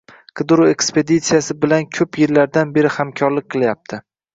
qidiruv 0.39 0.69
ekspeditsiyasi 0.71 1.57
bilan 1.67 1.87
ko‘p 2.01 2.21
yillardan 2.25 2.77
beri 2.79 2.97
hamkorlik 3.01 3.51
qilyapti. 3.57 4.07